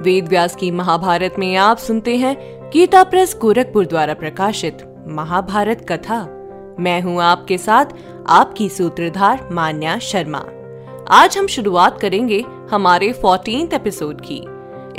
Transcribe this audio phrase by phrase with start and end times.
[0.00, 2.36] वेद व्यास की महाभारत में आप सुनते हैं
[2.70, 6.18] गीता प्रेस गोरखपुर द्वारा प्रकाशित महाभारत कथा।
[6.80, 7.84] मैं हूँ आपके साथ
[8.28, 10.44] आपकी सूत्रधार मान्या शर्मा।
[11.10, 14.42] आज हम शुरुआत करेंगे हमारे फोर्टीन एपिसोड की।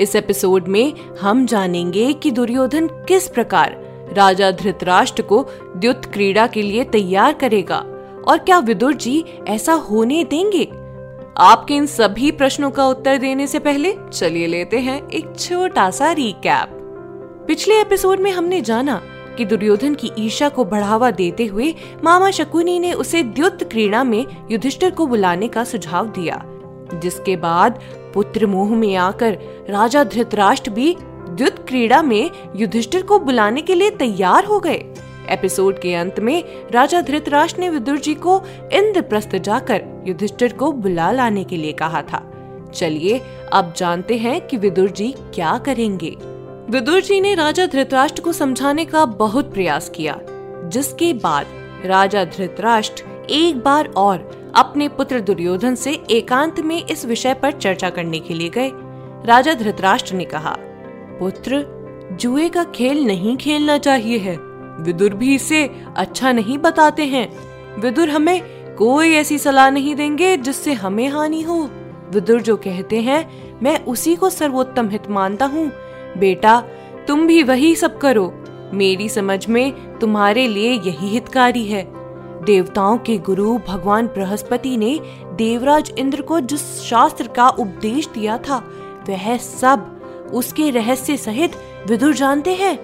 [0.03, 3.77] इस एपिसोड में हम जानेंगे कि दुर्योधन किस प्रकार
[4.13, 5.45] राजा धृतराष्ट्र को
[5.77, 7.77] द्युत क्रीड़ा के लिए तैयार करेगा
[8.27, 10.86] और क्या विदुर जी ऐसा होने देंगे?
[11.39, 16.11] आपके इन सभी प्रश्नों का उत्तर देने से पहले चलिए लेते हैं एक छोटा सा
[16.11, 16.69] रिकैप
[17.47, 19.01] पिछले एपिसोड में हमने जाना
[19.37, 24.25] कि दुर्योधन की ईर्षा को बढ़ावा देते हुए मामा शकुनी ने उसे द्युत क्रीड़ा में
[24.51, 26.41] युधिष्ठिर को बुलाने का सुझाव दिया,
[26.93, 27.79] जिसके बाद
[28.13, 29.37] पुत्र मोह में आकर
[29.69, 30.97] राजा धृतराष्ट्र भी
[31.29, 34.83] द्युत क्रीड़ा में युधिष्ठिर को बुलाने के लिए तैयार हो गए।
[35.29, 38.41] एपिसोड के अंत में राजा धृतराष्ट्र ने विदुर जी को
[38.73, 42.23] इंद्रप्रस्थ जाकर युधिष्ठिर को बुला लाने के लिए कहा था।
[42.73, 43.21] चलिए,
[43.53, 46.15] अब जानते हैं कि विदुर जी क्या करेंगे।
[46.69, 50.19] विदुर जी ने राजा धृतराष्ट्र को समझाने का बहुत प्रयास किया,
[50.65, 51.45] जिसके बाद
[51.85, 57.89] राजा धृतराष्ट्र एक बार और अपने पुत्र दुर्योधन से एकांत में इस विषय पर चर्चा
[57.89, 58.71] करने के लिए गए।
[59.25, 60.57] राजा धृतराष्ट्र ने कहा,
[61.19, 61.65] पुत्र,
[62.11, 64.46] जुए का खेल नहीं खेलना चाहिए है।
[64.79, 67.29] विदुर भी इसे अच्छा नहीं बताते हैं।
[67.81, 68.41] विदुर हमें
[68.75, 71.69] कोई ऐसी सलाह नहीं देंगे जिससे हमें हानि हो।
[72.09, 73.29] विदुर जो कहते हैं,
[73.63, 75.71] मैं उसी को सर्वोत्तम हित मानता हूँ।
[76.17, 76.63] बेटा,
[77.07, 78.33] तुम भी वही सब करो।
[78.73, 81.83] मेरी समझ में तुम्हारे लिए यही हितकारी है।
[82.43, 84.99] देवताओं के गुरु भगवान बृहस्पति ने
[85.33, 88.57] देवराज इंद्र को जिस शास्त्र का उपदेश दिया था,
[89.09, 89.93] वह सब
[90.33, 91.51] उसके रहस्य सहित
[91.87, 92.77] विदुर जानते हैं।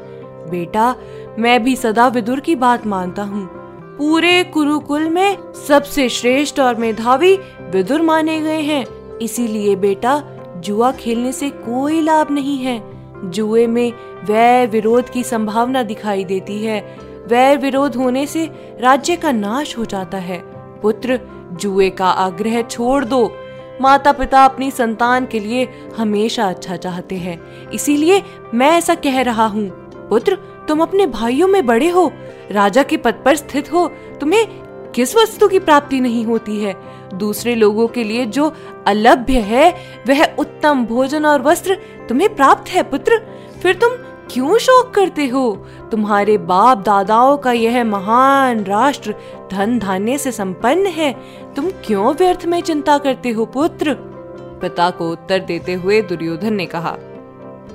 [0.49, 0.95] बेटा
[1.39, 3.49] मैं भी सदा विदुर की बात मानता हूँ।
[3.97, 8.85] पूरे कुरुकुल में सबसे श्रेष्ठ और मेधावी विदुर माने गए हैं।
[9.17, 10.23] इसीलिए बेटा,
[10.55, 12.83] जुआ खेलने से कोई लाभ नहीं है।
[13.31, 13.93] जुए में
[14.29, 19.85] वह विरोध की संभावना दिखाई देती है। वैर विरोध होने से राज्य का नाश हो
[19.85, 20.39] जाता है।
[20.81, 21.19] पुत्र,
[21.53, 23.33] जुए का आग्रह छोड़ दो।
[23.81, 28.23] माता पिता अपनी संतान के लिए हमेशा अच्छा चाहते हैं। इसीलिए
[28.53, 32.13] मैं ऐसा कह रहा हूँ। पुत्र तुम अपने भाइयों में बड़े हो,
[32.51, 33.87] राजा के पद पर स्थित हो,
[34.21, 34.47] तुम्हें
[34.95, 36.75] किस वस्तु की प्राप्ति नहीं होती है?
[37.13, 38.53] दूसरे लोगों के लिए जो
[38.87, 39.75] अलभ्य है,
[40.07, 41.75] वह उत्तम भोजन और वस्त्र
[42.09, 43.21] तुम्हें प्राप्त है, पुत्र।
[43.63, 43.89] फिर तुम
[44.31, 45.67] क्यों शोक करते हो?
[45.91, 49.15] तुम्हारे बाप दादाओं का यह महान राष्ट्र
[49.51, 51.15] धन धान्य से संपन्न है।
[51.55, 53.93] तुम क्यों व्यर्थ में चिंता करते हो, पुत्र?
[54.61, 56.97] पिता को उत्तर देते हुए दुर्योधन ने कहा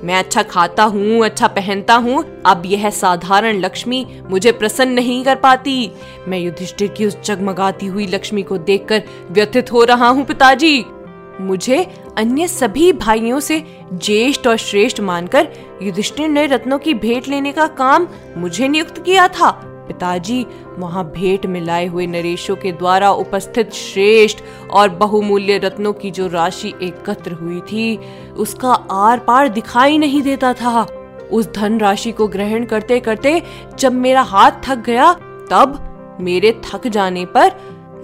[0.03, 5.35] मैं अच्छा खाता हूँ अच्छा पहनता हूँ। अब यह साधारण लक्ष्मी मुझे प्रसन्न नहीं कर
[5.35, 5.91] पाती।
[6.27, 10.85] मैं युधिष्ठिर की उस जगमगाती हुई लक्ष्मी को देखकर व्यथित हो रहा हूँ, पिताजी।
[11.41, 11.85] मुझे
[12.17, 15.47] अन्य सभी भाइयों से ज्येष्ठ और श्रेष्ठ मानकर
[15.81, 19.49] युधिष्ठिर ने रत्नों की भेंट लेने का काम मुझे नियुक्त किया था।
[19.89, 20.45] पिताजी,
[20.77, 26.27] वहाँ भेंट में लाए हुए नरेशों के द्वारा उपस्थित श्रेष्ठ और बहुमूल्य रत्नों की जो
[26.27, 27.97] राशि एकत्र हुई थी,
[28.37, 30.87] उसका आर पार दिखाई नहीं देता था।
[31.31, 33.41] उस धन राशि को ग्रहण करते करते
[33.79, 35.13] जब मेरा हाथ थक गया,
[35.51, 37.51] तब मेरे थक जाने पर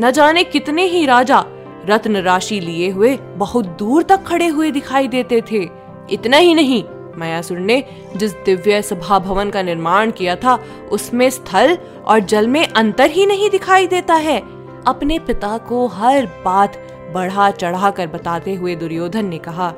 [0.01, 1.43] न जाने कितने ही राजा
[1.85, 5.67] रत्न राशि लिए हुए बहुत दूर तक खड़े हुए दिखाई देते थे।
[6.11, 6.83] इतना ही नहीं
[7.17, 7.83] मयासुर ने
[8.15, 10.59] जिस दिव्य सभा भवन का निर्माण किया था,
[10.91, 14.39] उसमें स्थल और जल में अंतर ही नहीं दिखाई देता है।
[14.87, 16.77] अपने पिता को हर बात
[17.13, 19.73] बढ़ा चढ़ा कर बताते हुए दुर्योधन ने कहा,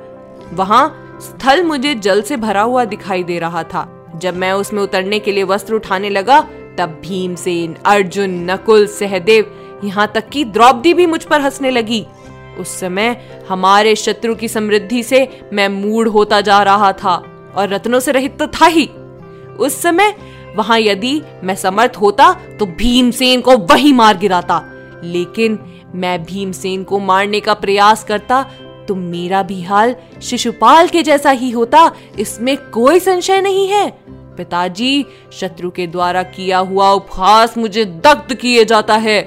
[0.54, 5.20] वहाँ स्थल मुझे जल से भरा हुआ दिखाई दे रहा था। जब मैं उसमें उतरने
[5.20, 6.40] के लिए वस्त्र उठाने लगा,
[6.78, 12.06] तब भीमसेन, अर्जुन, नकुल, सहदेव यहाँ तक कि द्रौपदी भी मुझ पर हंसने लगी।
[12.58, 13.16] उस समय
[13.50, 17.16] हमारे शत्रु की समृद्धि से मैं मूड होता जा रहा था
[17.56, 18.86] और रत्नों से रहित तो था ही।
[19.60, 20.14] उस समय
[20.56, 24.62] वहाँ यदि मैं समर्थ होता तो भीमसेन को वही मार गिराता।
[25.04, 25.60] लेकिन
[25.96, 28.44] मैं भीमसेन को मारने का प्रयास करता
[28.88, 33.90] तो मेरा भी हाल शिशुपाल के जैसा ही होता, इसमें कोई संशय नहीं है।
[34.38, 39.20] पिताजी, शत्रु के द्वारा किया हुआ उपहास मुझे दग्ध किए जाता है।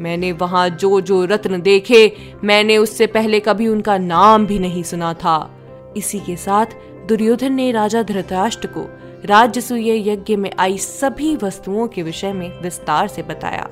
[0.00, 5.14] मैंने वहाँ जो जो रत्न देखे, मैंने उससे पहले कभी उनका नाम भी नहीं सुना
[5.14, 5.50] था।
[5.96, 6.66] इसी के साथ
[7.06, 8.86] दुर्योधन ने राजा धृतराष्ट्र को
[9.24, 13.68] राजसूय यज्ञ में आई सभी वस्तुओं के विषय में विस्तार से बताया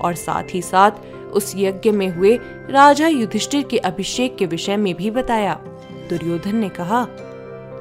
[0.00, 0.90] और साथ ही साथ
[1.32, 2.38] उस यज्ञ में हुए
[2.70, 5.54] राजा युधिष्ठिर के अभिषेक के विषय में भी बताया।
[6.10, 7.06] दुर्योधन ने कहा,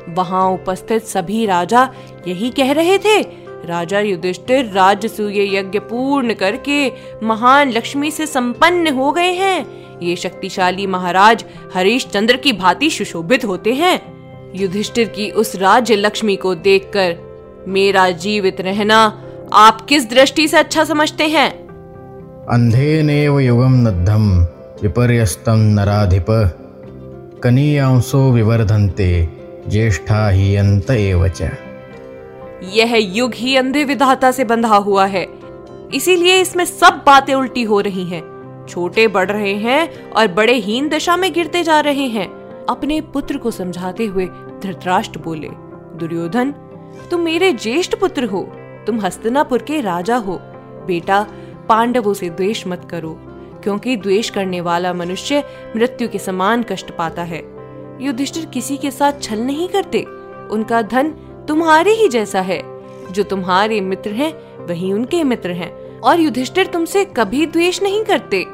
[0.10, 1.90] वहाँ उपस्थित सभी राजा
[2.28, 6.92] यही कह रहे थे राजा युधिष्ठिर राजसूय यज्ञ पूर्ण करके
[7.24, 9.66] महान लक्ष्मी से संपन्न हो गए हैं।
[10.02, 14.18] ये शक्तिशाली महाराज हरीश चंद्र की भांति सुशोभित होते हैं।
[14.56, 17.16] युधिष्ठिर की उस राज्य लक्ष्मी को देखकर,
[17.68, 19.24] मेरा जीवित रहना
[19.54, 21.50] आप किस दृष्टि से अच्छा समझते हैं?
[21.50, 24.42] अंधे अंधेनेव युगम नद्धम
[24.84, 26.26] विपर्यस्तम नराधिप।
[27.44, 29.30] कनीयांसो विवर्धन्ते,
[29.68, 31.42] ज्येष्ठा ही अंत एवच
[32.64, 35.28] यह युग ही अंधे विधाता से बंधा हुआ है।
[35.94, 40.90] इसीलिए इसमें सब बातें उल्टी हो रही हैं। छोटे बढ़ रहे हैं और बड़े हीन
[40.90, 42.28] दशा में गिरते जा रहे हैं।
[42.70, 44.26] अपने पुत्र को समझाते हुए
[44.64, 45.50] धृतराष्ट्र बोले,
[45.96, 46.52] दुर्योधन,
[47.12, 48.42] तुम मेरे ज्येष्ठ पुत्र हो।
[48.88, 50.40] तुम हस्तनापुर के राजा हो।
[50.88, 51.28] बेटा,
[51.70, 53.18] पांडवों से द्वेष मत करो,
[53.64, 55.44] क्योंकि द्वेष करने वाला मनुष्य
[55.76, 57.44] मृत्यु के समान कष्ट पाता है।
[58.02, 60.02] युधिष्ठिर किसी के साथ छल नहीं करते।
[60.52, 61.14] उनका धन
[61.48, 62.64] तुम्हारे ही जैसा है।
[63.12, 68.46] जो तुम्हारे मित्र हैं, वही उनके मित्र हैं। और युधिष्ठिर तुमसे कभी द्वेष नहीं करते।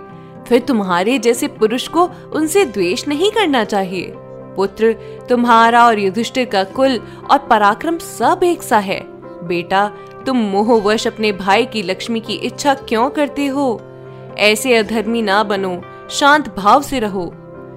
[0.48, 4.14] फिर तुम्हारे जैसे पुरुष को उनसे द्वेष नहीं करना चाहिए।
[4.56, 4.96] पुत्र,
[5.30, 7.00] तुम्हारा और युधिष्ठिर का कुल
[7.32, 9.04] और पराक्रम सब एक सा है।
[9.48, 9.92] बेटा,
[10.26, 13.82] तुम मोहवश अपने भाई की लक्ष्मी की इच्छा क्यों करते हो?
[14.38, 17.34] ऐसे अधर्मी ना बनो, शांत भाव से रहो।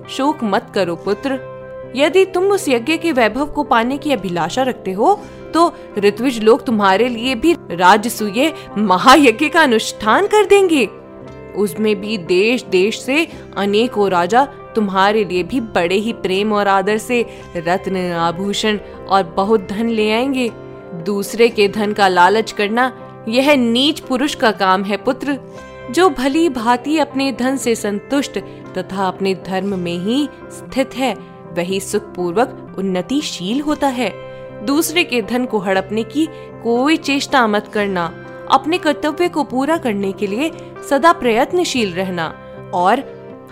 [0.09, 1.56] शोक मत करो, पुत्र।
[1.97, 5.15] यदि तुम उस यज्ञ के वैभव को पाने की अभिलाषा रखते हो
[5.55, 10.87] तो ऋत्विज लोग तुम्हारे लिए भी राजसूय महायज्ञ का अनुष्ठान कर देंगे।
[11.57, 13.27] उसमें भी देश देश से
[13.57, 14.45] अनेकों राजा
[14.75, 17.25] तुम्हारे लिए भी बड़े ही प्रेम और आदर से
[17.57, 18.79] रत्न, आभूषण
[19.09, 20.51] और बहुत धन ले आएँगे।
[21.05, 22.93] दूसरे के धन का लालच करना
[23.29, 25.39] यह नीच पुरुष का काम है, पुत्र।
[25.91, 28.39] जो भली भांति अपने धन से संतुष्ट
[28.79, 31.15] तथा अपने धर्म में ही स्थित है
[31.57, 34.13] वही सुख पूर्वक उन्नतिशील होता है।
[34.67, 36.29] दूसरे के धन को हड़पने की
[36.63, 38.13] कोई चेष्टा मत करना।
[38.53, 40.53] अपने कर्तव्य को पूरा करने के लिए
[40.91, 42.35] सदा प्रयत्नशील रहना
[42.75, 43.03] और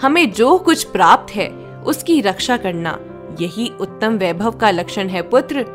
[0.03, 1.49] हमें जो कुछ प्राप्त है,
[1.87, 2.99] उसकी रक्षा करना।
[3.41, 5.67] यही उत्तम वैभव का लक्षण है, पुत्र।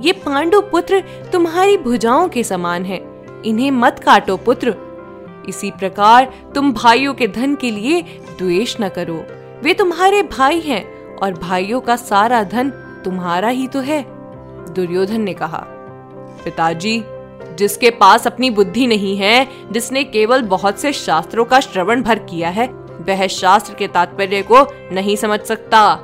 [0.00, 1.00] ये पांडु पुत्र
[1.32, 4.74] तुम्हारी भुजाओं के समान है। इन्हें मत काटो, पुत्र।
[5.48, 8.02] इसी प्रकार तुम भाइयों के धन के लिए
[8.38, 9.24] द्वेष न करो।
[9.62, 12.70] वे तुम्हारे भाई हैं। और भाइयों का सारा धन
[13.04, 14.02] तुम्हारा ही तो है,
[14.74, 15.64] दुर्योधन ने कहा।
[16.44, 17.02] पिताजी,
[17.58, 22.48] जिसके पास अपनी बुद्धि नहीं है, जिसने केवल बहुत से शास्त्रों का श्रवण भर किया
[22.48, 22.66] है,
[23.00, 25.94] वह शास्त्र के तात्पर्य को नहीं समझ सकता।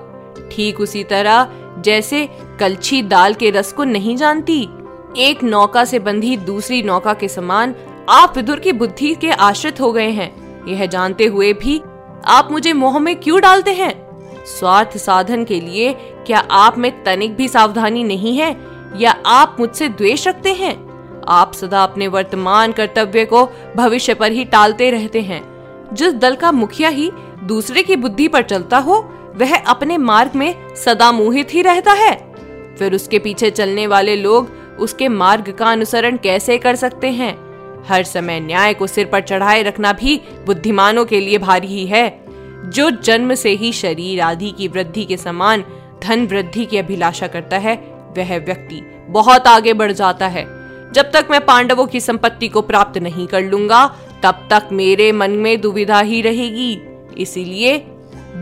[0.52, 1.47] ठीक उसी तरह,
[1.78, 2.28] जैसे
[2.61, 4.68] कलछी दाल के रस को नहीं जानती,
[5.16, 7.75] एक नौका से बंधी दूसरी नौका के समान
[8.09, 10.33] आप विदुर की बुद्धि के आश्रित हो गए हैं।
[10.66, 11.83] यह जानते हुए भी
[12.26, 14.03] आप मुझे मोह में क्यों डालते हैं?
[14.46, 15.92] स्वार्थ साधन के लिए
[16.26, 18.56] क्या आप में तनिक भी सावधानी नहीं है?
[18.96, 20.84] या आप मुझसे द्वेष रखते हैं?
[21.28, 25.54] आप सदा अपने वर्तमान कर्तव्य को भविष्य पर ही टालते रहते हैं।
[25.92, 27.10] जिस दल का मुखिया ही
[27.44, 32.34] दूसरे की बुद्धि पर चलता हो, वह अपने मार्ग में सदा मोहित ही रहता है।
[32.78, 37.44] फिर उसके पीछे चलने वाले लोग उसके मार्ग का अनुसरण कैसे कर सकते हैं?
[37.88, 42.24] हर समय न्याय को सिर पर चढ़ाए रखना भी बुद्धिमानों के लिए भारी ही है।
[42.64, 45.64] जो जन्म से ही शरीर आदि की वृद्धि के समान
[46.02, 47.75] धन वृद्धि की अभिलाषा करता है,
[48.18, 50.44] वह व्यक्ति बहुत आगे बढ़ जाता है।
[50.92, 55.30] जब तक मैं पांडवों की संपत्ति को प्राप्त नहीं कर लूँगा, तब तक मेरे मन
[55.30, 56.80] में दुविधा ही रहेगी।
[57.18, 57.87] इसीलिए,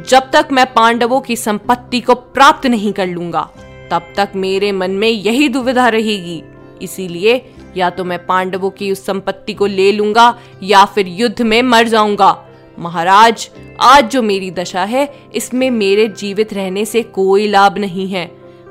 [0.09, 3.51] जब तक मैं पांडवों की संपत्ति को प्राप्त नहीं कर लूँगा,
[3.91, 6.43] तब तक मेरे मन में यही दुविधा रहेगी।
[6.83, 11.63] इसीलिए, या तो मैं पांडवों की उस संपत्ति को ले लूँगा, या फिर युद्ध में
[11.63, 12.49] मर जाऊँगा।
[12.79, 13.49] महाराज,
[13.81, 18.27] आज जो मेरी दशा है, इसमें मेरे जीवित रहने से कोई लाभ नहीं है।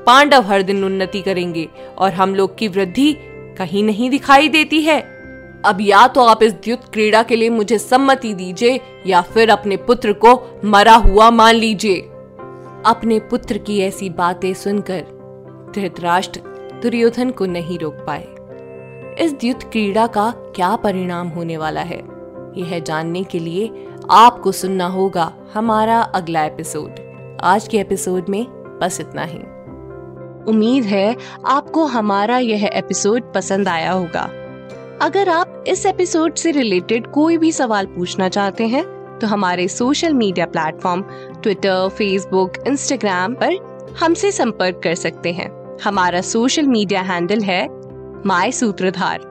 [0.05, 1.67] पांडव हर दिन उन्नति करेंगे
[1.97, 3.13] और हम लोग की वृद्धि
[3.57, 4.99] कहीं नहीं दिखाई देती है।
[5.65, 9.77] अब या तो आप इस द्युत क्रीड़ा के लिए मुझे सम्मति दीजिए, या फिर अपने
[9.77, 10.33] पुत्र को
[10.65, 11.99] मरा हुआ मान लीजिए।
[12.85, 16.41] अपने पुत्र की ऐसी बातें सुनकर धृतराष्ट्र
[16.81, 18.27] दुर्योधन को नहीं रोक पाए।
[19.19, 21.97] इस द्युत क्रीड़ा का क्या परिणाम होने वाला है,
[22.57, 23.67] यह जानने के लिए
[24.11, 26.95] आपको सुनना होगा हमारा अगला एपिसोड।
[27.43, 28.45] आज के एपिसोड में
[28.81, 29.37] बस इतना ही।
[30.47, 31.15] उम्मीद है
[31.45, 34.21] आपको हमारा यह एपिसोड पसंद आया होगा।
[35.01, 38.83] अगर आप इस एपिसोड से रिलेटेड कोई भी सवाल पूछना चाहते हैं
[39.19, 41.01] तो हमारे social media platform
[41.43, 47.67] Twitter, Facebook, Instagram पर हमसे संपर्क कर सकते हैं। हमारा सोशल मीडिया हैंडल है
[48.25, 49.30] माय सूत्रधार।